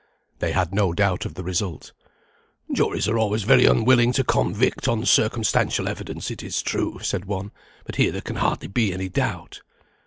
They 0.39 0.51
had 0.53 0.73
no 0.73 0.93
doubt 0.93 1.25
of 1.25 1.35
the 1.35 1.43
result. 1.43 1.91
"Juries 2.73 3.07
are 3.07 3.19
always 3.19 3.43
very 3.43 3.67
unwilling 3.67 4.13
to 4.13 4.23
convict 4.23 4.87
on 4.87 5.05
circumstantial 5.05 5.87
evidence, 5.87 6.31
it 6.31 6.41
is 6.41 6.63
true," 6.63 6.97
said 7.03 7.25
one, 7.25 7.51
"but 7.85 7.97
here 7.97 8.11
there 8.11 8.21
can 8.21 8.37
hardly 8.37 8.67
be 8.67 8.93
any 8.93 9.09
doubt." 9.09 9.61